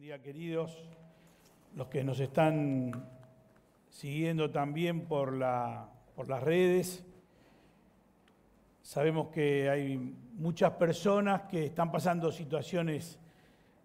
[0.00, 0.82] Buen día queridos,
[1.76, 3.06] los que nos están
[3.90, 7.04] siguiendo también por, la, por las redes.
[8.80, 13.18] Sabemos que hay muchas personas que están pasando situaciones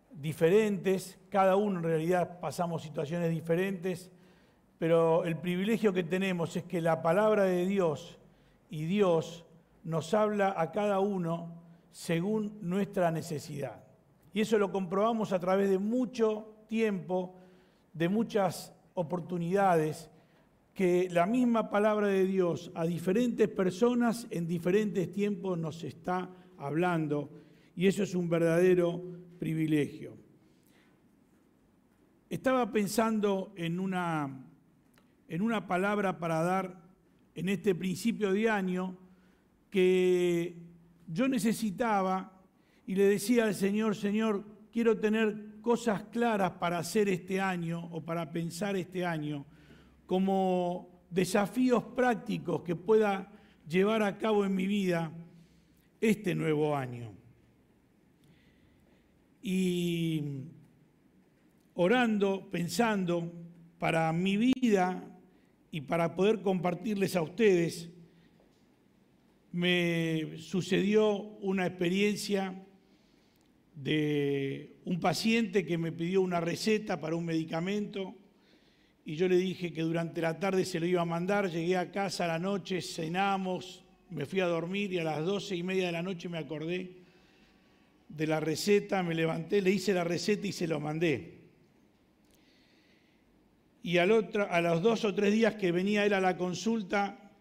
[0.10, 4.10] diferentes, cada uno en realidad pasamos situaciones diferentes,
[4.80, 8.18] pero el privilegio que tenemos es que la palabra de Dios
[8.70, 9.46] y Dios
[9.84, 11.62] nos habla a cada uno
[11.92, 13.85] según nuestra necesidad.
[14.36, 17.38] Y eso lo comprobamos a través de mucho tiempo,
[17.94, 20.12] de muchas oportunidades,
[20.74, 27.30] que la misma palabra de Dios a diferentes personas en diferentes tiempos nos está hablando.
[27.78, 29.02] Y eso es un verdadero
[29.40, 30.18] privilegio.
[32.30, 34.50] Estaba pensando en una,
[35.30, 36.82] en una palabra para dar
[37.36, 38.98] en este principio de año
[39.70, 40.58] que
[41.08, 42.35] yo necesitaba
[42.86, 48.02] y le decía al Señor, Señor, quiero tener cosas claras para hacer este año o
[48.04, 49.46] para pensar este año,
[50.06, 53.32] como desafíos prácticos que pueda
[53.68, 55.12] llevar a cabo en mi vida
[56.00, 57.14] este nuevo año.
[59.42, 60.22] Y
[61.74, 63.32] orando, pensando
[63.80, 65.04] para mi vida
[65.72, 67.90] y para poder compartirles a ustedes,
[69.52, 72.65] me sucedió una experiencia
[73.76, 78.16] de un paciente que me pidió una receta para un medicamento
[79.04, 81.92] y yo le dije que durante la tarde se lo iba a mandar, llegué a
[81.92, 85.86] casa a la noche, cenamos, me fui a dormir y a las doce y media
[85.86, 86.92] de la noche me acordé
[88.10, 91.36] de la receta, me levanté, le hice la receta y se lo mandé.
[93.84, 97.32] Y al otro, a los dos o tres días que venía él a la consulta,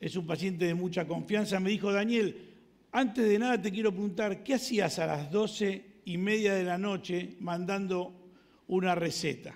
[0.00, 2.47] es un paciente de mucha confianza, me dijo, Daniel,
[2.92, 6.78] antes de nada te quiero preguntar, ¿qué hacías a las doce y media de la
[6.78, 8.32] noche mandando
[8.66, 9.54] una receta?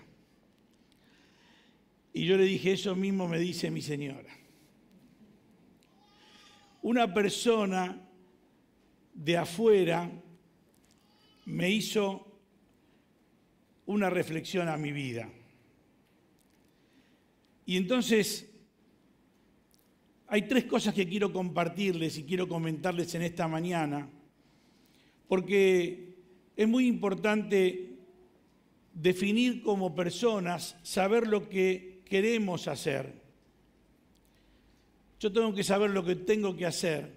[2.13, 4.31] Y yo le dije, eso mismo me dice mi señora.
[6.83, 7.97] Una persona
[9.15, 10.11] de afuera
[11.47, 12.27] me hizo
[13.87, 15.29] una reflexión a mi vida.
[17.65, 18.52] Y entonces
[20.33, 24.09] hay tres cosas que quiero compartirles y quiero comentarles en esta mañana,
[25.29, 26.17] porque
[26.57, 27.99] es muy importante
[28.95, 33.13] definir como personas, saber lo que queremos hacer.
[35.21, 37.15] Yo tengo que saber lo que tengo que hacer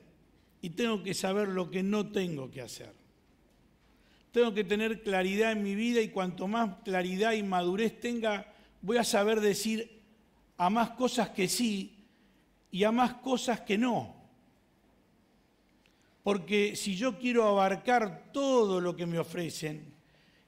[0.61, 2.91] y tengo que saber lo que no tengo que hacer.
[4.33, 8.97] Tengo que tener claridad en mi vida y cuanto más claridad y madurez tenga, voy
[8.97, 10.01] a saber decir
[10.57, 11.94] a más cosas que sí
[12.75, 14.13] y a más cosas que no.
[16.23, 19.93] Porque si yo quiero abarcar todo lo que me ofrecen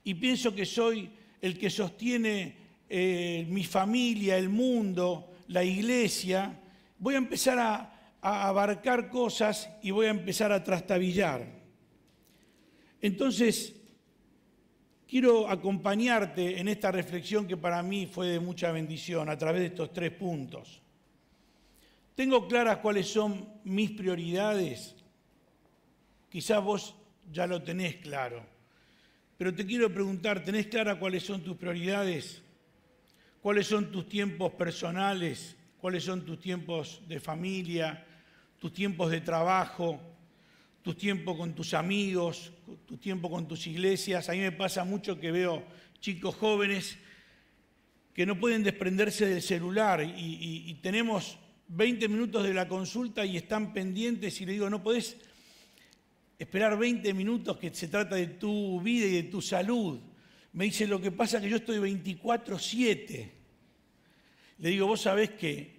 [0.03, 2.57] y pienso que soy el que sostiene
[2.89, 6.59] eh, mi familia, el mundo, la iglesia,
[6.99, 11.47] voy a empezar a, a abarcar cosas y voy a empezar a trastabillar.
[12.99, 13.73] Entonces,
[15.07, 19.67] quiero acompañarte en esta reflexión que para mí fue de mucha bendición a través de
[19.67, 20.81] estos tres puntos.
[22.17, 24.95] ¿Tengo claras cuáles son mis prioridades?
[26.31, 26.95] Quizás vos
[27.31, 28.43] ya lo tenés claro,
[29.37, 32.41] pero te quiero preguntar, ¿tenés clara cuáles son tus prioridades?
[33.39, 35.57] ¿Cuáles son tus tiempos personales?
[35.79, 38.03] ¿Cuáles son tus tiempos de familia?
[38.57, 40.01] ¿Tus tiempos de trabajo?
[40.81, 42.51] ¿Tu tiempo con tus amigos?
[42.87, 44.27] ¿Tu tiempo con tus iglesias?
[44.27, 45.63] A mí me pasa mucho que veo
[45.99, 46.97] chicos jóvenes
[48.11, 51.37] que no pueden desprenderse del celular y tenemos
[51.69, 55.17] 20 minutos de la consulta y están pendientes y le digo, no podés
[56.39, 59.99] esperar 20 minutos que se trata de tu vida y de tu salud.
[60.53, 63.31] Me dice, lo que pasa es que yo estoy 24/7.
[64.59, 65.77] Le digo, vos sabés que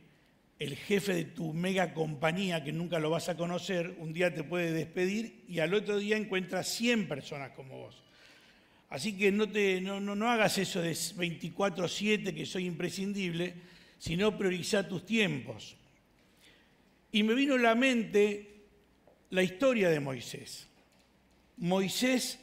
[0.58, 4.44] el jefe de tu mega compañía, que nunca lo vas a conocer, un día te
[4.44, 8.02] puede despedir y al otro día encuentras 100 personas como vos.
[8.90, 13.54] Así que no, te, no, no, no hagas eso de 24/7, que soy imprescindible,
[13.98, 15.76] sino priorizar tus tiempos.
[17.10, 18.64] Y me vino a la mente
[19.30, 20.68] la historia de Moisés.
[21.56, 22.38] Moisés,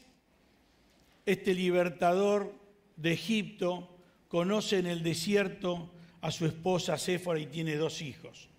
[1.25, 2.53] este libertador
[2.97, 3.97] de Egipto,
[4.27, 5.91] conoce en el desierto
[6.21, 8.49] a su esposa Séfora y tiene dos hijos.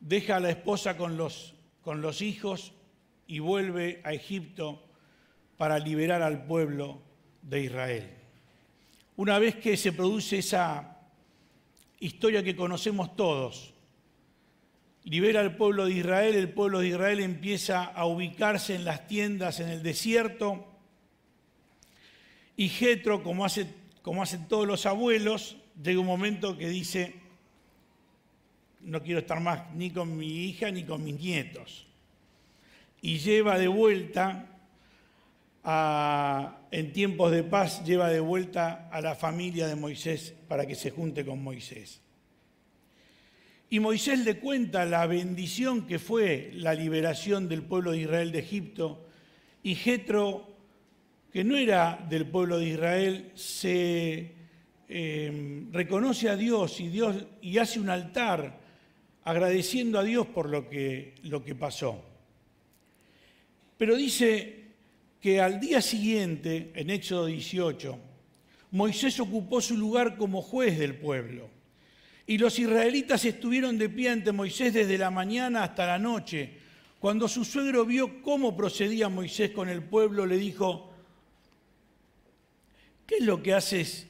[0.00, 2.72] Deja a la esposa con los, con los hijos
[3.26, 4.82] y vuelve a Egipto
[5.56, 7.02] para liberar al pueblo
[7.42, 8.10] de Israel.
[9.16, 10.91] Una vez que se produce esa
[12.02, 13.72] historia que conocemos todos,
[15.04, 19.60] libera al pueblo de Israel, el pueblo de Israel empieza a ubicarse en las tiendas
[19.60, 20.68] en el desierto
[22.56, 23.66] Y Jetro, como, hace,
[24.02, 27.14] como hacen todos los abuelos, llega un momento que dice,
[28.80, 31.86] no quiero estar más ni con mi hija ni con mis nietos.
[33.00, 34.51] Y lleva de vuelta,
[35.64, 40.90] en tiempos de paz, lleva de vuelta a la familia de Moisés para que se
[40.90, 42.00] junte con Moisés.
[43.70, 48.40] Y Moisés le cuenta la bendición que fue la liberación del pueblo de Israel de
[48.40, 49.06] Egipto.
[49.62, 50.56] Y Jetro,
[51.32, 54.32] que no era del pueblo de Israel, se
[54.88, 58.60] eh, reconoce a Dios y, Dios y hace un altar
[59.24, 62.04] agradeciendo a Dios por lo que, lo que pasó.
[63.78, 64.61] Pero dice
[65.22, 67.96] que al día siguiente, en Éxodo 18,
[68.72, 71.48] Moisés ocupó su lugar como juez del pueblo.
[72.26, 76.58] Y los israelitas estuvieron de pie ante Moisés desde la mañana hasta la noche.
[76.98, 80.92] Cuando su suegro vio cómo procedía Moisés con el pueblo, le dijo,
[83.06, 84.08] ¿qué es lo que haces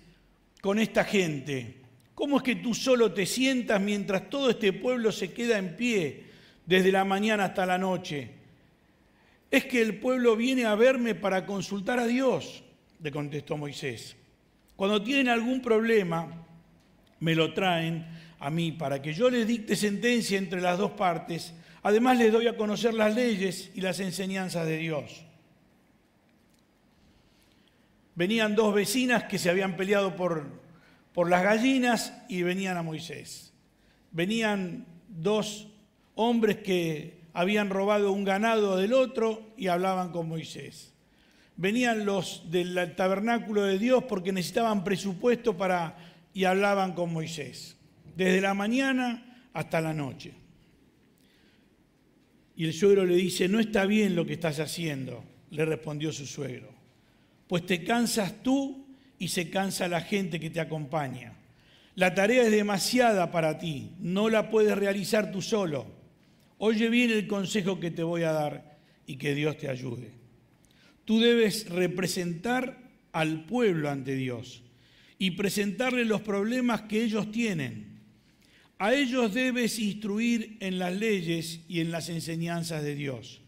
[0.62, 1.76] con esta gente?
[2.14, 6.24] ¿Cómo es que tú solo te sientas mientras todo este pueblo se queda en pie
[6.64, 8.41] desde la mañana hasta la noche?
[9.52, 12.64] Es que el pueblo viene a verme para consultar a Dios,
[13.00, 14.16] le contestó Moisés.
[14.75, 16.44] Cuando tienen algún problema,
[17.20, 18.04] me lo traen
[18.40, 21.54] a mí para que yo les dicte sentencia entre las dos partes.
[21.84, 25.25] Además les doy a conocer las leyes y las enseñanzas de Dios.
[28.16, 30.62] Venían dos vecinas que se habían peleado por
[31.12, 33.52] por las gallinas y venían a Moisés.
[34.10, 35.69] Venían dos
[36.14, 40.93] hombres que habían robado un ganado del otro y hablaban con Moisés.
[41.56, 45.96] Venían los del tabernáculo de Dios porque necesitaban presupuesto para
[46.34, 47.76] y hablaban con Moisés,
[48.17, 50.32] desde la mañana hasta la noche.
[52.56, 56.26] Y el suegro le dice, no está bien lo que estás haciendo, le respondió su
[56.26, 56.75] suegro,
[57.46, 58.87] pues te cansas tú
[59.19, 61.34] y se cansa la gente que te acompaña.
[61.94, 66.01] La tarea es demasiada para ti, no la puedes realizar tú solo.
[66.64, 70.12] Oye bien el consejo que te voy a dar y que Dios te ayude.
[71.04, 72.78] Tú debes representar
[73.10, 74.62] al pueblo ante Dios
[75.18, 77.98] y presentarle los problemas que ellos tienen.
[78.78, 83.40] A ellos debes instruir en las leyes y en las enseñanzas de Dios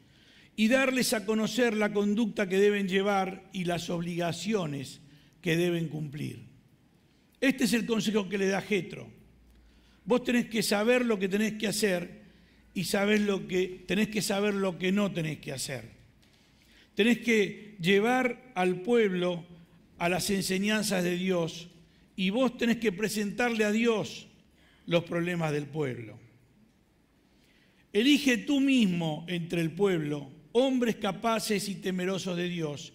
[0.56, 5.00] y darles a conocer la conducta que deben llevar y las obligaciones
[5.40, 6.46] que deben cumplir.
[7.40, 9.08] Este es el consejo que le da Jetro.
[10.04, 12.23] Vos tenés que saber lo que tenés que hacer
[12.74, 15.88] y sabés lo que, tenés que saber lo que no tenés que hacer.
[16.94, 19.44] Tenés que llevar al pueblo
[19.98, 21.68] a las enseñanzas de Dios
[22.16, 24.26] y vos tenés que presentarle a Dios
[24.86, 26.18] los problemas del pueblo.
[27.92, 32.92] Elige tú mismo entre el pueblo hombres capaces y temerosos de Dios,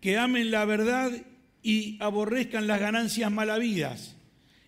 [0.00, 1.10] que amen la verdad
[1.62, 4.16] y aborrezcan las ganancias malavidas,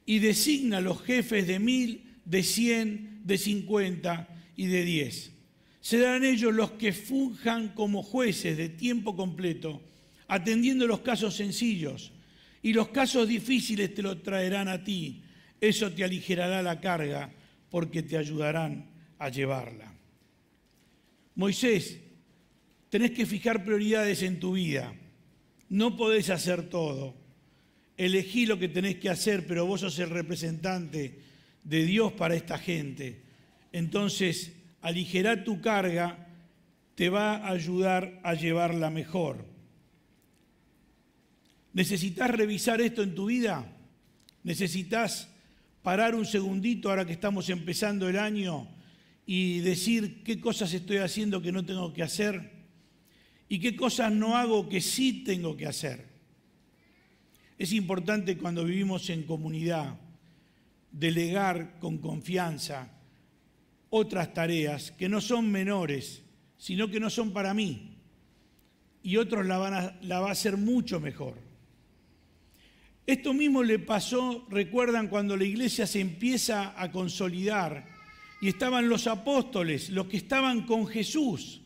[0.06, 5.32] y designa los jefes de mil, de cien, de cincuenta y de diez.
[5.80, 9.82] Serán ellos los que funjan como jueces de tiempo completo,
[10.28, 12.12] atendiendo los casos sencillos,
[12.62, 15.22] y los casos difíciles te los traerán a ti.
[15.60, 17.30] Eso te aligerará la carga,
[17.68, 19.92] porque te ayudarán a llevarla.
[21.34, 21.98] Moisés,
[22.88, 24.94] tenés que fijar prioridades en tu vida
[25.74, 27.14] no podés hacer todo.
[27.96, 31.18] Elegí lo que tenés que hacer, pero vos sos el representante
[31.64, 33.22] de Dios para esta gente.
[33.74, 36.28] Entonces, aligerar tu carga
[36.94, 39.44] te va a ayudar a llevarla mejor.
[41.74, 43.66] ¿Necesitas revisar esto en tu vida?
[44.44, 45.28] ¿Necesitas
[45.82, 48.66] parar un segundito ahora que estamos empezando el año
[49.26, 52.54] y decir qué cosas estoy haciendo que no tengo que hacer?
[53.48, 56.08] y qué cosas no hago que sí tengo que hacer.
[57.58, 59.96] Es importante cuando vivimos en comunidad
[60.90, 62.90] delegar con confianza
[63.96, 66.22] otras tareas que no son menores,
[66.56, 67.98] sino que no son para mí.
[69.02, 71.34] Y otros la, van a, la va a hacer mucho mejor.
[73.06, 77.86] Esto mismo le pasó, recuerdan, cuando la iglesia se empieza a consolidar
[78.40, 81.60] y estaban los apóstoles, los que estaban con Jesús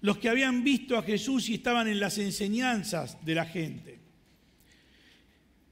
[0.00, 3.98] los que habían visto a Jesús y estaban en las enseñanzas de la gente.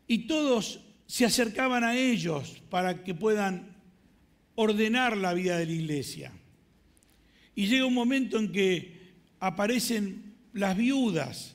[0.08, 3.75] Y todos se acercaban a ellos para que puedan
[4.56, 6.32] ordenar la vida de la iglesia.
[7.54, 8.96] Y llega un momento en que
[9.38, 11.54] aparecen las viudas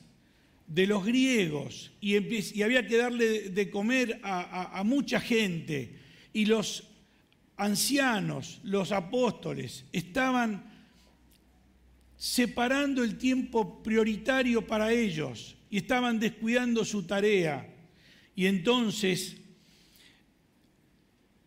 [0.66, 2.16] de los griegos y,
[2.62, 5.96] había que darle de comer a, a mucha gente.
[6.32, 6.88] Y los
[7.56, 10.64] ancianos, los apóstoles, estaban
[12.16, 17.68] separando el tiempo prioritario para ellos y estaban descuidando su tarea.
[18.34, 19.41] Y entonces,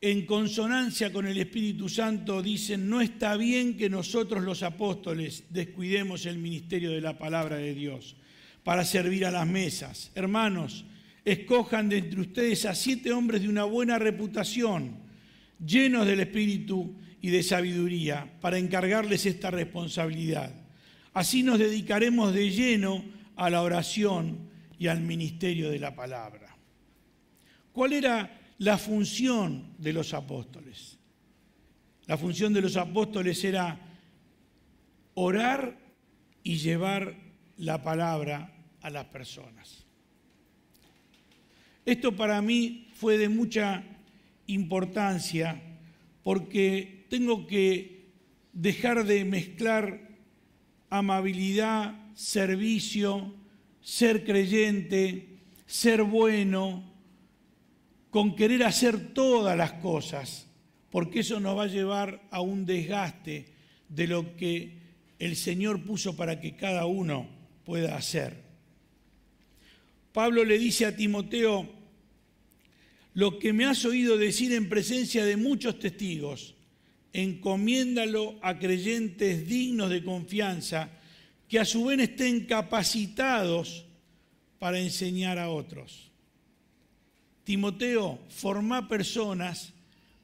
[0.05, 6.27] en consonancia con el Espíritu Santo, dicen, no está bien que nosotros los apóstoles descuidemos
[6.27, 8.15] el ministerio de la palabra de Dios
[8.63, 10.12] para servir a las mesas.
[10.13, 10.85] Hermanos,
[11.25, 14.97] escojan de entre ustedes a siete hombres de una buena reputación,
[15.65, 20.53] llenos del Espíritu y de sabiduría, para encargarles esta responsabilidad.
[21.15, 23.03] Así nos dedicaremos de lleno
[23.35, 24.38] a la oración
[24.77, 26.55] y al ministerio de la palabra.
[27.71, 30.97] ¿Cuál era la función de los apóstoles?
[32.07, 33.79] La función de los apóstoles era
[35.15, 35.77] orar
[36.43, 37.15] y llevar
[37.57, 39.85] la palabra a las personas.
[41.85, 43.83] Esto para mí fue de mucha
[44.47, 45.62] importancia
[46.24, 48.09] porque tengo que
[48.53, 50.09] dejar de mezclar
[50.89, 53.35] amabilidad servicio,
[53.81, 56.94] ser creyente, ser bueno,
[58.15, 60.48] con querer hacer todas las cosas,
[60.89, 63.48] porque eso nos va a llevar a un desgaste
[63.89, 64.72] de lo que
[65.19, 67.27] el Señor puso para que cada uno
[67.65, 68.41] pueda hacer.
[70.13, 71.69] Pablo le dice a Timoteo,
[73.15, 76.55] lo que me has oído decir en presencia de muchos testigos,
[77.12, 80.89] encomiéndalo a creyentes dignos de confianza,
[81.50, 83.84] que a su vez estén capacitados
[84.57, 86.14] para enseñar a otros.
[87.45, 89.71] Timoteo, forma personas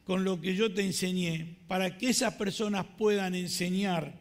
[0.03, 4.13] con lo que yo te enseñé para que esas personas puedan enseñar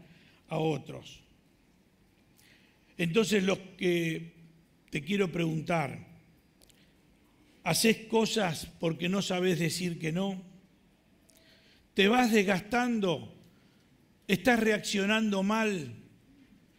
[0.48, 1.20] a otros.
[2.98, 4.34] Entonces, lo que
[4.90, 6.06] te quiero preguntar,
[7.64, 10.40] ¿haces cosas porque no sabes decir que no?
[11.94, 13.34] ¿Te vas desgastando?
[14.28, 15.94] ¿Estás reaccionando mal?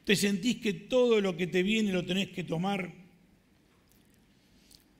[0.04, 3.01] ¿Te sentís que todo lo que te viene lo tenés que tomar?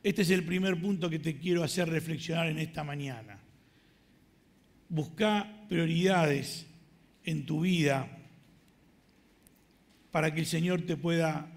[0.04, 3.40] Este es el primer punto que te quiero hacer reflexionar en esta mañana.
[4.90, 6.66] Busca prioridades
[7.24, 8.18] en tu vida
[10.10, 11.48] para que el Señor te pueda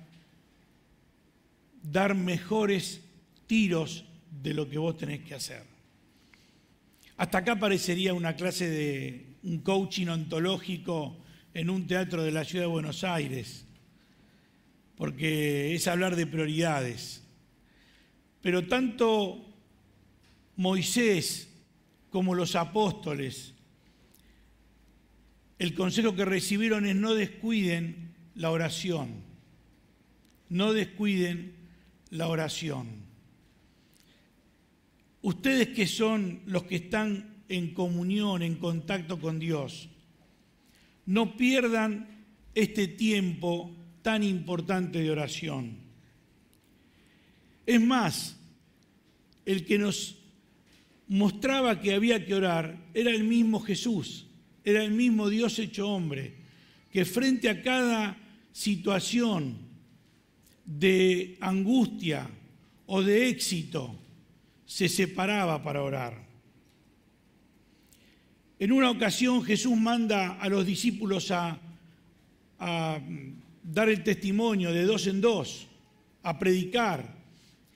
[1.82, 3.00] dar mejores
[3.46, 4.04] tiros
[4.42, 5.62] de lo que vos tenés que hacer.
[7.16, 11.16] Hasta acá parecería una clase de un coaching ontológico
[11.54, 13.64] en un teatro de la ciudad de Buenos Aires,
[14.96, 17.23] porque es hablar de prioridades.
[18.44, 19.42] Pero tanto
[20.56, 21.48] Moisés
[22.10, 23.54] como los apóstoles,
[25.58, 29.22] el consejo que recibieron es no descuiden la oración,
[30.50, 31.54] no descuiden
[32.10, 32.88] la oración.
[35.22, 39.88] Ustedes que son los que están en comunión, en contacto con Dios,
[41.06, 45.83] no pierdan este tiempo tan importante de oración.
[47.66, 48.36] Es más,
[49.44, 50.16] el que nos
[51.08, 54.26] mostraba que había que orar era el mismo Jesús,
[54.64, 56.34] era el mismo Dios hecho hombre,
[56.90, 58.16] que frente a cada
[58.52, 59.56] situación
[60.64, 62.30] de angustia
[62.86, 63.94] o de éxito
[64.64, 66.24] se separaba para orar.
[68.58, 71.60] En una ocasión Jesús manda a los discípulos a,
[73.62, 75.66] dar el testimonio de dos en dos,
[76.22, 77.23] a predicar.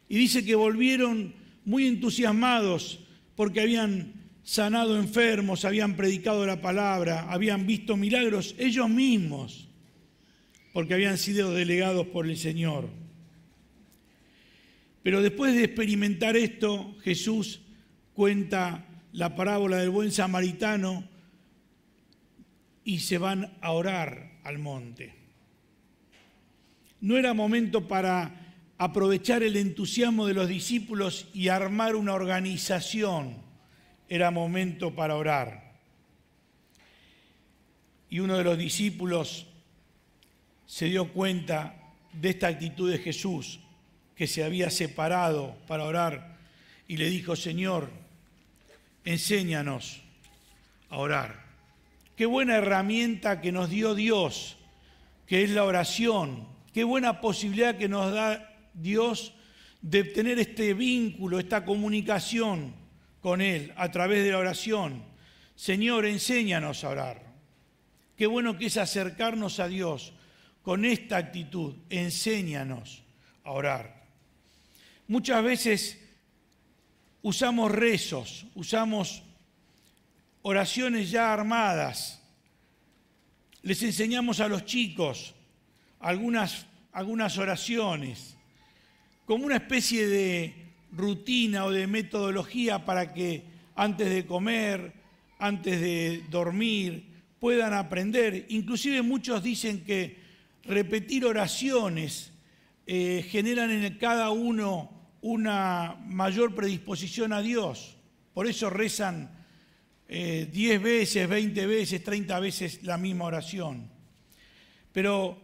[0.09, 1.35] Y dice que volvieron
[1.65, 3.01] muy entusiasmados
[3.37, 9.69] porque habían sanado enfermos, habían predicado la palabra, habían visto milagros ellos mismos,
[10.73, 12.89] porque habían sido delegados por el Señor.
[15.03, 17.61] Pero después de experimentar esto, Jesús
[18.15, 21.05] cuenta la parábola del buen samaritano
[22.85, 25.15] y se van a orar al monte.
[27.01, 28.48] No era momento para
[28.79, 33.37] aprovechar el entusiasmo de los discípulos y armar una organización,
[34.09, 35.75] era momento para orar.
[38.09, 39.47] Y uno de los discípulos
[40.65, 41.75] se dio cuenta
[42.13, 43.61] de esta actitud de Jesús,
[44.15, 46.39] que se había separado para orar,
[46.87, 47.91] y le dijo, Señor,
[49.05, 50.01] enséñanos
[50.89, 51.49] a orar.
[52.17, 54.57] Qué buena herramienta que nos dio Dios,
[55.27, 56.47] que es la oración.
[56.73, 58.48] Qué buena posibilidad que nos da
[58.81, 59.35] Dios
[59.81, 62.75] de tener este vínculo, esta comunicación
[63.21, 65.05] con Él a través de la oración.
[65.55, 67.35] Señor, enséñanos a orar.
[68.17, 70.13] Qué bueno que es acercarnos a Dios
[70.63, 71.75] con esta actitud.
[71.91, 73.03] Enséñanos
[73.45, 74.07] a orar.
[75.07, 75.99] Muchas veces
[77.23, 79.23] usamos rezos, usamos
[80.43, 82.23] oraciones ya armadas,
[83.63, 85.35] les enseñamos a los chicos
[85.99, 88.38] algunas, algunas oraciones
[89.29, 90.55] como una especie de
[90.91, 93.43] rutina o de metodología para que
[93.75, 94.95] antes de comer,
[95.39, 97.05] antes de dormir,
[97.39, 98.47] puedan aprender.
[98.49, 100.17] Inclusive muchos dicen que
[100.65, 102.33] repetir oraciones
[102.87, 107.99] eh, generan en cada uno una mayor predisposición a Dios.
[108.33, 109.45] Por eso rezan
[110.09, 113.91] 10 eh, veces, 20 veces, 30 veces la misma oración.
[114.91, 115.39] Pero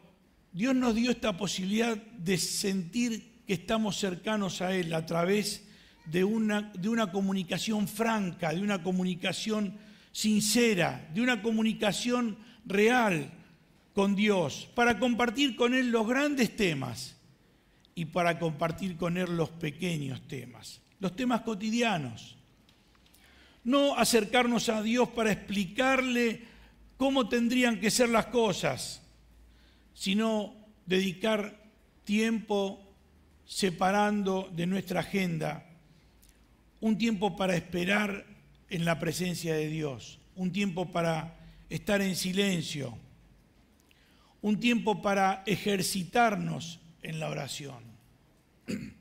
[0.55, 5.67] Dios nos dio esta posibilidad de sentir que estamos cercanos a Él a través
[6.07, 9.79] de una, de una comunicación franca, de una comunicación
[10.13, 13.31] sincera, de una comunicación real
[13.93, 17.17] con Dios, para compartir con Él los grandes temas
[17.95, 22.37] y para compartir con Él los pequeños temas, los temas cotidianos.
[23.63, 26.43] No acercarnos a Dios para explicarle
[26.97, 29.03] cómo tendrían que ser las cosas,
[29.95, 30.55] sino
[30.87, 31.63] dedicar
[32.05, 32.84] tiempo
[33.47, 35.67] separando de nuestra agenda
[36.81, 38.27] un tiempo para esperar
[38.69, 41.37] en la presencia de Dios, un tiempo para
[41.71, 42.99] estar en silencio,
[44.43, 47.83] un tiempo para ejercitarnos en la oración.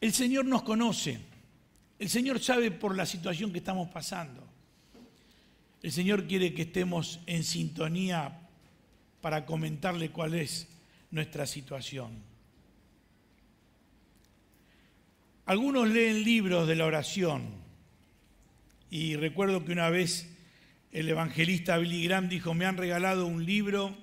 [0.00, 1.18] El Señor nos conoce,
[1.98, 4.46] el Señor sabe por la situación que estamos pasando.
[5.82, 8.47] El Señor quiere que estemos en sintonía
[9.20, 10.68] para comentarle cuál es
[11.10, 12.22] nuestra situación.
[15.46, 17.46] Algunos leen libros de la oración
[18.90, 20.28] y recuerdo que una vez
[20.92, 23.96] el evangelista Billy Graham dijo, me han regalado un libro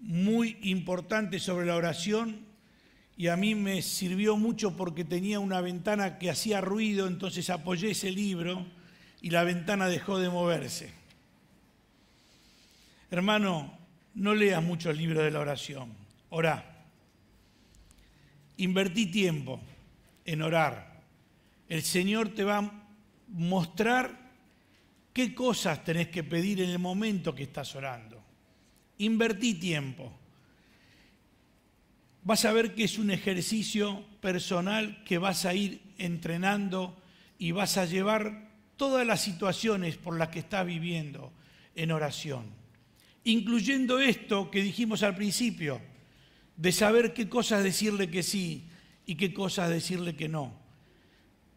[0.00, 2.46] muy importante sobre la oración
[3.16, 7.90] y a mí me sirvió mucho porque tenía una ventana que hacía ruido, entonces apoyé
[7.90, 8.66] ese libro
[9.22, 10.92] y la ventana dejó de moverse.
[13.10, 13.76] Hermano,
[14.16, 15.92] no leas muchos libros de la oración,
[16.30, 16.84] orá.
[18.56, 19.60] Invertí tiempo
[20.24, 21.02] en orar.
[21.68, 22.88] El Señor te va a
[23.28, 24.32] mostrar
[25.12, 28.22] qué cosas tenés que pedir en el momento que estás orando.
[28.98, 30.10] Invertí tiempo.
[32.22, 36.96] Vas a ver que es un ejercicio personal que vas a ir entrenando
[37.38, 41.32] y vas a llevar todas las situaciones por las que estás viviendo
[41.74, 42.65] en oración
[43.26, 45.80] incluyendo esto que dijimos al principio,
[46.56, 48.68] de saber qué cosas decirle que sí
[49.04, 50.54] y qué cosas decirle que no.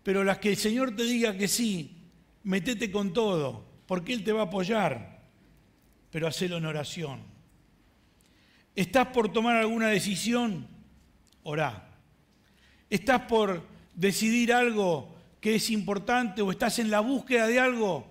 [0.01, 1.95] Pero las que el Señor te diga que sí,
[2.43, 5.21] metete con todo, porque Él te va a apoyar,
[6.09, 7.19] pero hacelo en oración.
[8.75, 10.65] ¿Estás por tomar alguna decisión?
[11.43, 11.87] Orá.
[12.89, 18.07] ¿Estás por decidir algo que es importante o estás en la búsqueda de algo?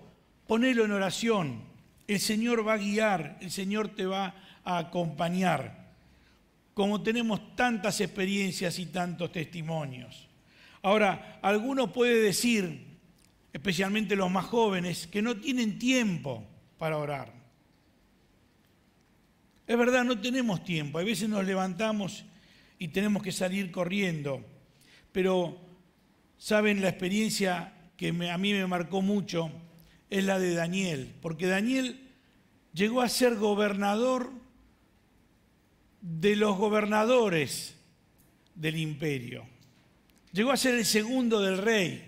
[0.47, 1.68] Ponelo en oración
[2.09, 5.93] el Señor va a guiar, el Señor te va a acompañar,
[6.73, 10.27] como tenemos tantas experiencias y tantos testimonios.
[10.81, 12.97] Ahora, alguno puede decir,
[13.53, 16.43] especialmente los más jóvenes, que no tienen tiempo
[16.79, 17.31] para orar.
[19.67, 20.97] Es verdad, no tenemos tiempo.
[20.97, 22.25] A veces nos levantamos
[22.79, 24.43] y tenemos que salir corriendo.
[25.11, 25.59] Pero,
[26.39, 29.51] ¿saben la experiencia que a mí me marcó mucho?
[30.09, 32.09] Es la de Daniel, porque Daniel
[32.73, 34.31] llegó a ser gobernador
[36.01, 37.75] de los gobernadores
[38.55, 39.45] del imperio.
[40.31, 42.03] Llegó a ser el segundo del rey.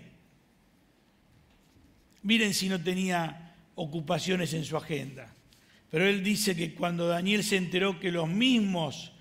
[2.22, 5.32] Miren si no tenía ocupaciones en su agenda.
[5.90, 9.12] Pero él dice que cuando Daniel se enteró que los mismos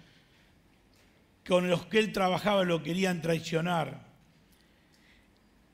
[1.46, 4.11] con los que él trabajaba lo querían traicionar,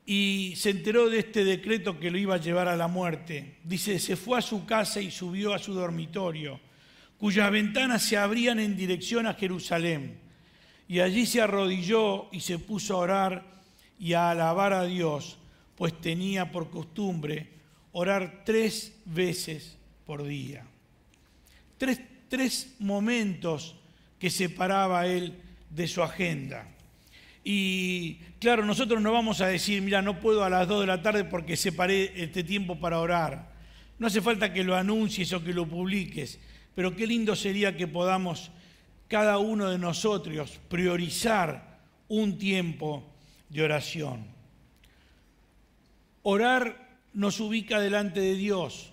[0.09, 3.57] y se enteró de este decreto que lo iba a llevar a la muerte.
[3.65, 6.61] Dice, se fue a su casa y subió a su dormitorio,
[7.17, 10.17] cuyas ventanas se abrían en dirección a Jerusalén.
[10.87, 13.61] Y allí se arrodilló y se puso a orar
[13.99, 15.39] y a alabar a Dios,
[15.75, 17.49] pues tenía por costumbre
[17.91, 20.65] orar tres veces por día.
[21.77, 23.75] Tres, tres momentos
[24.17, 25.35] que separaba él
[25.69, 26.76] de su agenda.
[27.49, 31.01] Y claro, nosotros no vamos a decir, mira, no puedo a las 2 de la
[31.01, 33.53] tarde porque separé este tiempo para orar.
[33.99, 36.41] No hace falta que lo anuncies o que lo publiques,
[36.75, 38.51] pero qué lindo sería que podamos
[39.07, 41.79] cada uno de nosotros priorizar
[42.09, 43.09] un tiempo
[43.47, 44.25] de oración.
[46.23, 48.91] Orar nos ubica delante de Dios.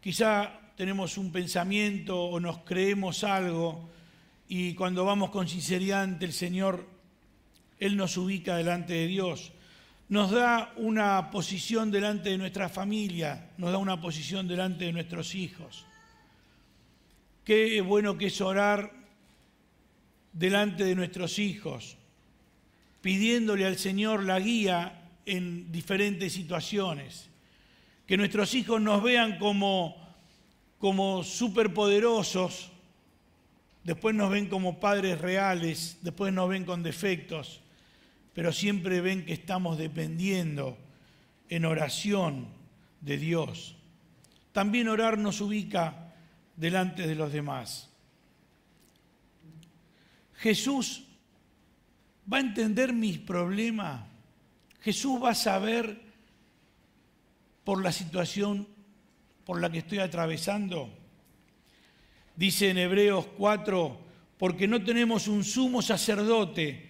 [0.00, 3.90] Quizá tenemos un pensamiento o nos creemos algo
[4.48, 6.95] y cuando vamos con sinceridad ante el Señor
[7.78, 9.52] él nos ubica delante de Dios,
[10.08, 15.34] nos da una posición delante de nuestra familia, nos da una posición delante de nuestros
[15.34, 15.84] hijos.
[17.44, 18.92] qué bueno que es orar
[20.32, 21.96] delante de nuestros hijos,
[23.00, 27.28] pidiéndole al Señor la guía en diferentes situaciones.
[28.06, 29.96] Que nuestros hijos nos vean como,
[30.78, 32.70] como superpoderosos,
[33.82, 37.60] después nos ven como padres reales, después nos ven con defectos,
[38.36, 40.76] pero siempre ven que estamos dependiendo
[41.48, 42.48] en oración
[43.00, 43.76] de Dios.
[44.52, 46.12] También orar nos ubica
[46.54, 47.88] delante de los demás.
[50.34, 51.06] Jesús
[52.30, 54.06] va a entender mis problemas.
[54.82, 55.98] Jesús va a saber
[57.64, 58.68] por la situación
[59.46, 60.90] por la que estoy atravesando.
[62.36, 63.98] Dice en Hebreos 4,
[64.36, 66.85] porque no tenemos un sumo sacerdote,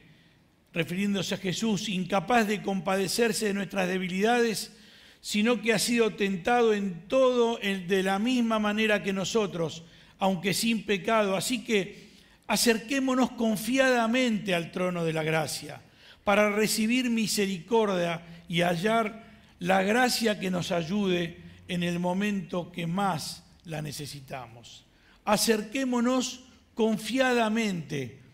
[0.76, 4.76] refiriéndose a Jesús, incapaz de compadecerse de nuestras debilidades,
[5.22, 9.84] sino que ha sido tentado en todo de la misma manera que nosotros,
[10.18, 11.34] aunque sin pecado.
[11.34, 12.10] Así que
[12.46, 15.80] acerquémonos confiadamente al trono de la gracia
[16.24, 19.24] para recibir misericordia y hallar
[19.60, 24.84] la gracia que nos ayude en el momento que más la necesitamos.
[25.24, 28.25] Acerquémonos confiadamente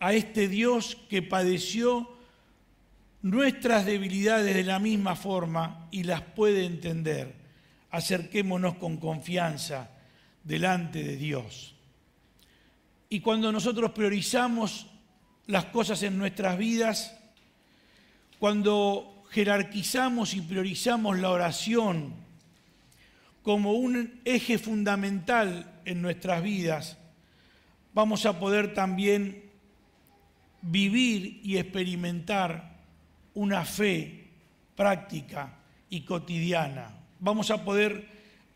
[0.00, 2.10] a este Dios que padeció
[3.22, 7.34] nuestras debilidades de la misma forma y las puede entender.
[7.90, 9.90] Acerquémonos con confianza
[10.42, 11.74] delante de Dios.
[13.10, 14.86] Y cuando nosotros priorizamos
[15.46, 17.14] las cosas en nuestras vidas,
[18.38, 22.14] cuando jerarquizamos y priorizamos la oración
[23.42, 26.96] como un eje fundamental en nuestras vidas,
[27.92, 29.49] vamos a poder también
[30.62, 32.78] vivir y experimentar
[33.34, 34.28] una fe
[34.76, 36.94] práctica y cotidiana.
[37.18, 38.06] Vamos a poder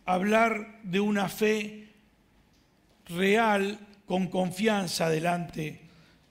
[0.05, 1.89] hablar de una fe
[3.07, 5.81] real con confianza delante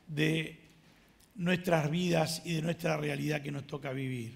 [0.08, 0.60] de
[1.36, 4.34] nuestras vidas y de nuestra realidad que nos toca vivir.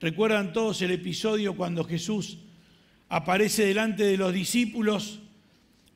[0.00, 2.38] ¿Recuerdan todos el episodio cuando Jesús
[3.08, 5.20] aparece delante de los discípulos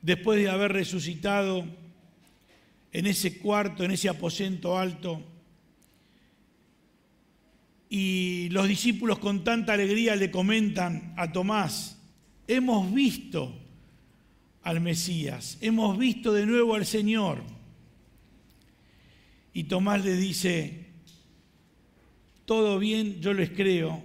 [0.01, 1.65] después de haber resucitado
[2.97, 5.21] en ese cuarto, en ese aposento alto?
[7.89, 11.99] Y los discípulos con tanta alegría le comentan a Tomás,
[12.47, 13.55] hemos visto
[14.63, 17.43] al Mesías, hemos visto de nuevo al Señor.
[19.53, 20.87] Y Tomás le dice,
[22.45, 24.01] todo bien, yo les creo,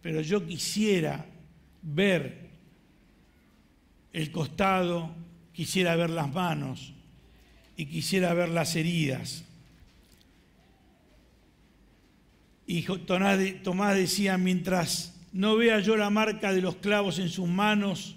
[0.00, 1.26] pero yo quisiera
[1.80, 2.50] ver
[4.12, 5.14] el costado,
[5.52, 6.92] quisiera ver las manos
[7.76, 9.44] y quisiera ver las heridas.
[12.66, 18.16] Y Tomás decía, mientras no vea yo la marca de los clavos en sus manos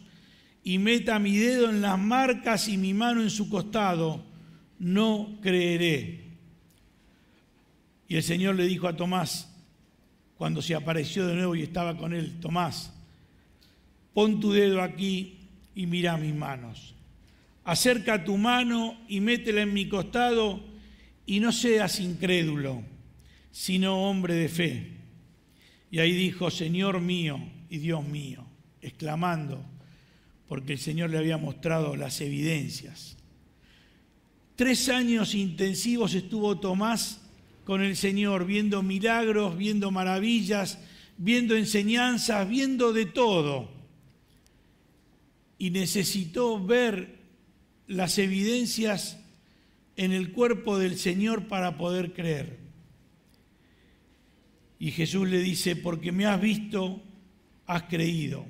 [0.64, 4.24] y meta mi dedo en las marcas y mi mano en su costado,
[4.80, 6.24] no creeré.
[8.08, 9.52] Y el Señor le dijo a Tomás,
[10.38, 12.92] cuando se apareció de nuevo y estaba con él, Tomás,
[14.14, 15.38] pon tu dedo aquí
[15.76, 16.95] y mira mis manos.
[17.66, 20.64] Acerca tu mano y métela en mi costado
[21.26, 22.84] y no seas incrédulo,
[23.52, 24.92] sino hombre de fe.
[25.90, 28.46] Y ahí dijo, Señor mío y Dios mío,
[28.82, 29.66] exclamando,
[30.48, 33.18] porque el Señor le había mostrado las evidencias.
[34.56, 37.22] Tres años intensivos estuvo Tomás
[37.66, 40.78] con el Señor, viendo milagros, viendo maravillas,
[41.18, 43.70] viendo enseñanzas, viendo de todo.
[45.58, 47.15] Y necesitó ver
[47.88, 49.20] las evidencias
[49.96, 52.58] en el cuerpo del Señor para poder creer.
[54.80, 57.02] Y Jesús le dice, porque me has visto,
[57.66, 58.46] has creído.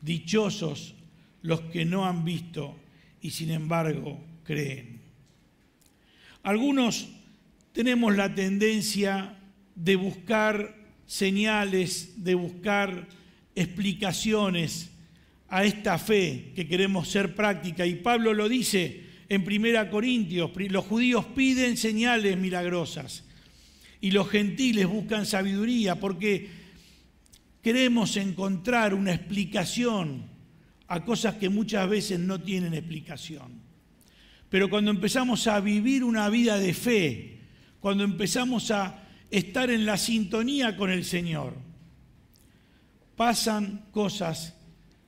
[0.00, 0.94] Dichosos
[1.42, 2.76] los que no han visto
[3.20, 5.00] y sin embargo creen.
[6.42, 7.08] Algunos
[7.72, 9.38] tenemos la tendencia
[9.74, 10.74] de buscar
[11.06, 13.08] señales, de buscar
[13.54, 14.90] explicaciones
[15.48, 17.86] a esta fe que queremos ser práctica.
[17.86, 23.24] Y Pablo lo dice en 1 Corintios, los judíos piden señales milagrosas
[24.00, 26.48] y los gentiles buscan sabiduría porque
[27.62, 30.24] queremos encontrar una explicación
[30.88, 33.60] a cosas que muchas veces no tienen explicación.
[34.48, 37.38] Pero cuando empezamos a vivir una vida de fe,
[37.80, 41.54] cuando empezamos a estar en la sintonía con el Señor.
[43.16, 44.55] Pasan cosas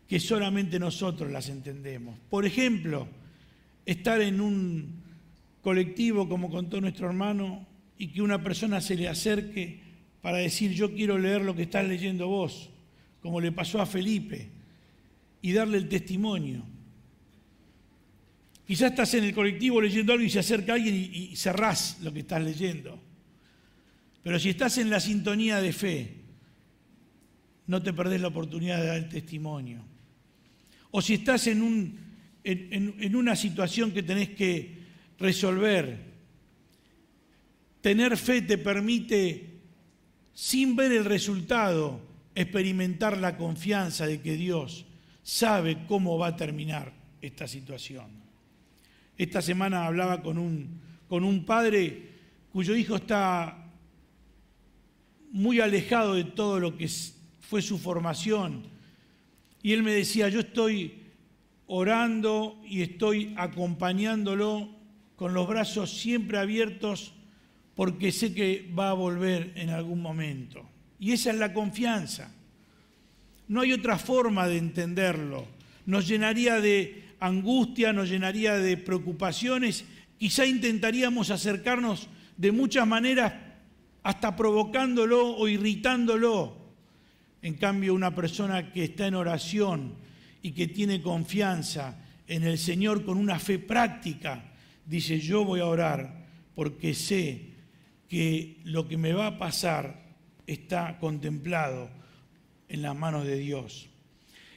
[0.09, 2.19] que solamente nosotros las entendemos.
[2.31, 3.07] Por ejemplo,
[3.85, 5.03] estar en un
[5.61, 7.67] colectivo, como contó nuestro hermano,
[7.99, 9.81] y que una persona se le acerque
[10.23, 12.71] para decir yo quiero leer lo que estás leyendo vos,
[13.21, 14.49] como le pasó a Felipe,
[15.43, 16.65] y darle el testimonio.
[18.67, 22.21] Quizás estás en el colectivo leyendo algo y se acerca alguien y, cerrás lo que
[22.21, 22.99] estás leyendo.
[24.23, 26.15] Pero si estás en la sintonía de fe,
[27.67, 29.83] no te perdés la oportunidad de dar el testimonio.
[30.91, 31.99] O si estás en, un,
[32.45, 34.79] en, una situación que tenés que
[35.19, 35.99] resolver,
[37.81, 39.61] tener fe te permite,
[40.33, 42.01] sin ver el resultado,
[42.35, 44.87] experimentar la confianza de que Dios
[45.23, 48.07] sabe cómo va a terminar esta situación.
[49.17, 52.09] Esta semana hablaba con un padre
[52.53, 53.69] cuyo hijo está
[55.31, 56.89] muy alejado de todo lo que
[57.41, 58.78] fue su formación.
[59.69, 60.95] Y él me decía, yo estoy
[61.67, 64.67] orando y estoy acompañándolo
[65.15, 67.13] con los brazos siempre abiertos
[67.75, 70.67] porque sé que va a volver en algún momento.
[70.99, 72.33] Y esa es la confianza.
[73.47, 75.47] No hay otra forma de entenderlo.
[75.85, 79.85] Nos llenaría de angustia, nos llenaría de preocupaciones.
[80.17, 83.35] Quizá intentaríamos acercarnos de muchas maneras
[84.03, 86.68] hasta provocándolo o irritándolo.
[87.43, 89.95] En cambio, una persona que está en oración
[90.43, 94.53] y que tiene confianza en el Señor con una fe práctica,
[94.85, 97.43] dice, yo voy a orar porque sé
[98.09, 100.03] que lo que me va a pasar
[100.47, 101.91] está contemplado
[102.69, 103.89] en las manos de Dios.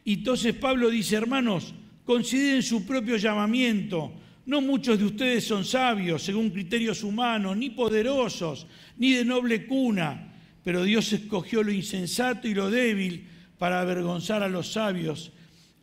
[0.03, 1.73] Y entonces Pablo dice, hermanos,
[2.05, 4.13] consideren su propio llamamiento,
[4.45, 8.65] no muchos de ustedes son sabios según criterios humanos, ni poderosos,
[8.97, 10.30] ni de noble cuna,
[10.63, 15.31] pero Dios escogió lo insensato y lo débil para avergonzar a los sabios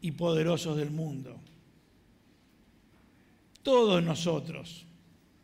[0.00, 1.40] y poderosos del mundo.
[3.62, 4.86] Todos nosotros,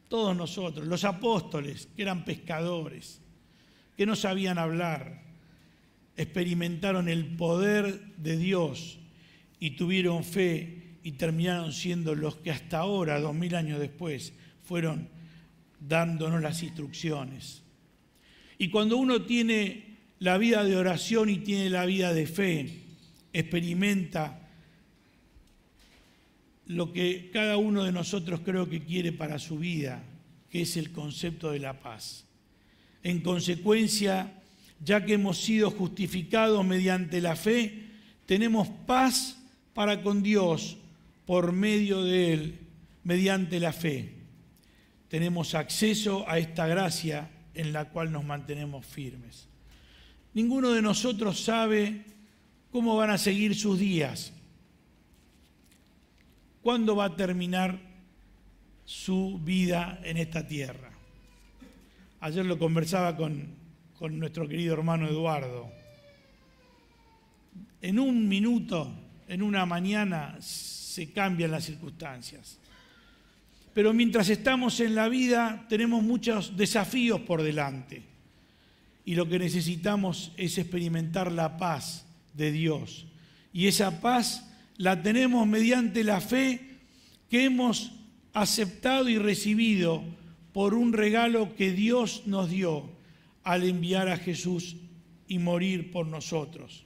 [0.09, 3.21] todos nosotros, los apóstoles que eran pescadores,
[3.97, 5.23] que no sabían hablar,
[6.17, 8.99] experimentaron el poder de Dios
[9.59, 15.09] y tuvieron fe y terminaron siendo los que hasta ahora, dos mil años después, fueron
[15.81, 17.64] dándonos las instrucciones.
[18.65, 22.81] Y cuando uno tiene la vida de oración y tiene la vida de fe,
[23.31, 24.49] experimenta
[26.69, 30.03] lo que cada uno de nosotros creo que quiere para su vida,
[30.49, 32.25] que es el concepto de la paz.
[33.03, 34.33] En consecuencia,
[34.83, 37.83] ya que hemos sido justificados mediante la fe,
[38.25, 39.37] tenemos paz
[39.75, 40.79] para con Dios
[41.27, 42.59] por medio de Él,
[43.03, 44.15] mediante la fe.
[45.09, 49.49] Tenemos acceso a esta gracia en la cual nos mantenemos firmes.
[50.33, 52.05] Ninguno de nosotros sabe
[52.73, 54.33] cómo van a seguir sus días,
[56.63, 57.79] cuándo va a terminar
[58.85, 60.91] su vida en esta tierra.
[62.21, 63.49] Ayer lo conversaba con,
[63.99, 65.71] con nuestro querido hermano Eduardo.
[67.81, 68.91] En un minuto,
[69.29, 72.59] en una mañana, se cambian las circunstancias.
[73.75, 78.05] Pero mientras estamos en la vida tenemos muchos desafíos por delante
[79.05, 83.07] y lo que necesitamos es experimentar la paz de Dios.
[83.53, 86.79] Y esa paz la tenemos mediante la fe
[87.29, 87.93] que hemos
[88.33, 90.03] aceptado y recibido
[90.53, 92.89] por un regalo que Dios nos dio
[93.43, 94.77] al enviar a Jesús
[95.27, 96.85] y morir por nosotros.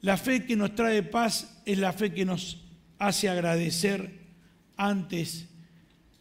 [0.00, 2.62] La fe que nos trae paz es la fe que nos
[2.98, 4.21] hace agradecer
[4.76, 5.48] antes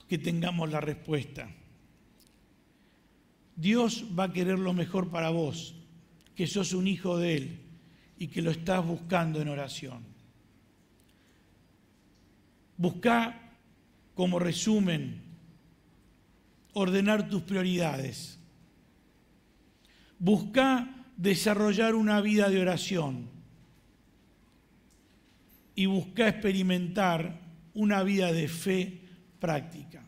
[0.08, 1.50] que tengamos la respuesta.
[3.56, 5.76] Dios va a querer lo mejor para vos,
[6.36, 7.60] que sos un hijo de Él
[8.18, 10.04] y que lo estás buscando en oración.
[12.78, 13.52] Busca
[14.16, 15.22] como resumen
[16.74, 18.40] ordenar tus prioridades.
[20.18, 23.30] Busca desarrollar una vida de oración
[25.76, 27.41] y busca experimentar
[27.74, 29.02] una vida de fe
[29.40, 30.04] práctica.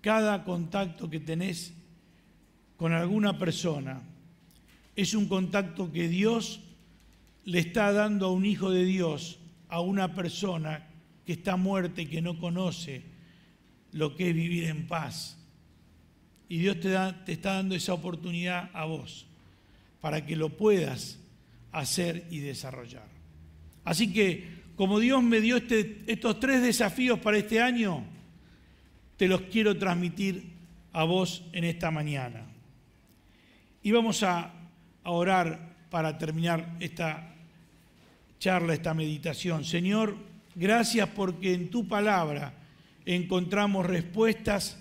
[0.00, 1.72] Cada contacto que tenés
[2.76, 4.02] con alguna persona
[4.96, 6.60] es un contacto que Dios
[7.44, 10.86] le está dando a un hijo de Dios, a una persona
[11.24, 13.02] que está muerta y que no conoce
[13.92, 15.38] lo que es vivir en paz.
[16.48, 19.26] Y Dios te, da, te está dando esa oportunidad a vos
[20.00, 21.18] para que lo puedas
[21.70, 23.06] hacer y desarrollar.
[23.84, 28.04] Así que como Dios me dio este, estos tres desafíos para este año,
[29.16, 30.44] te los quiero transmitir
[30.92, 32.46] a vos en esta mañana.
[33.82, 34.52] Y vamos a,
[35.04, 37.34] a orar para terminar esta
[38.38, 39.64] charla, esta meditación.
[39.64, 40.16] Señor,
[40.54, 42.54] gracias porque en tu palabra
[43.04, 44.78] encontramos respuestas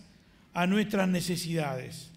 [0.54, 2.12] a nuestras necesidades.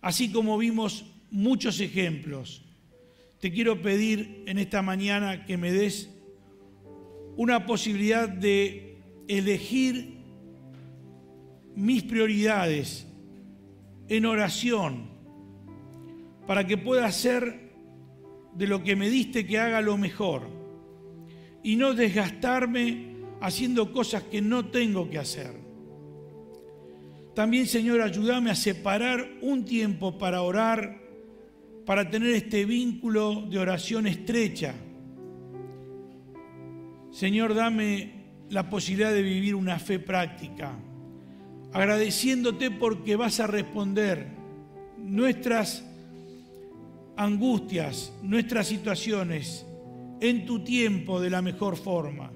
[0.00, 2.62] Así como vimos muchos ejemplos,
[3.40, 6.08] te quiero pedir en esta mañana que me des
[7.36, 10.18] una posibilidad de elegir
[11.74, 13.06] mis prioridades
[14.08, 15.10] en oración
[16.46, 17.72] para que pueda hacer
[18.54, 20.42] de lo que me diste que haga lo mejor
[21.62, 25.62] y no desgastarme haciendo cosas que no tengo que hacer.
[27.34, 31.00] También, Señor, ayúdame a separar un tiempo para orar,
[31.86, 34.74] para tener este vínculo de oración estrecha.
[37.12, 38.10] Señor, dame
[38.48, 40.72] la posibilidad de vivir una fe práctica,
[41.72, 44.26] agradeciéndote porque vas a responder
[44.96, 45.84] nuestras
[47.16, 49.66] angustias, nuestras situaciones
[50.20, 52.32] en tu tiempo de la mejor forma.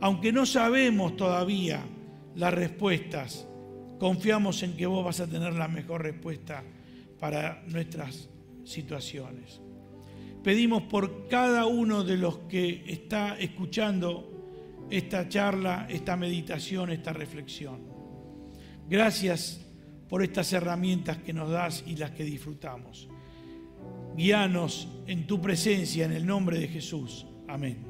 [0.00, 1.84] Aunque no sabemos todavía
[2.34, 3.46] las respuestas,
[3.98, 6.64] confiamos en que vos vas a tener la mejor respuesta
[7.20, 8.30] para nuestras
[8.64, 9.60] situaciones.
[10.48, 17.82] Pedimos por cada uno de los que está escuchando esta charla, esta meditación, esta reflexión.
[18.88, 19.60] Gracias
[20.08, 23.10] por estas herramientas que nos das y las que disfrutamos.
[24.16, 27.26] Guíanos en tu presencia en el nombre de Jesús.
[27.46, 27.87] Amén.